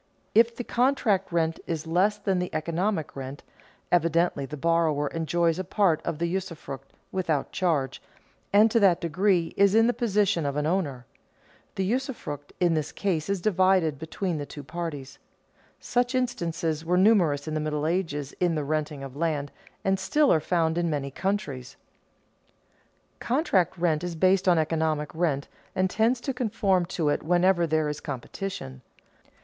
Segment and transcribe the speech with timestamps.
[0.33, 3.43] If the contract rent is less than the economic rent,
[3.91, 8.01] evidently the borrower enjoys a part of the usufruct, without charge,
[8.51, 11.05] and to that degree is in the position of an owner.
[11.75, 15.19] The usufruct in this case is divided between the two parties.
[15.79, 19.51] Such instances were numerous in the Middle Ages in the renting of land,
[19.85, 21.75] and still are found in many countries.
[23.19, 27.87] Contract rent is based on economic rent and tends to conform to it whenever there
[27.87, 28.81] is competition.